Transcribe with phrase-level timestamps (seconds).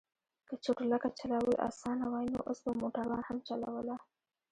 [0.47, 3.95] که چورلکه چلول اسانه وای نو اوس به موټروان هم چلوله.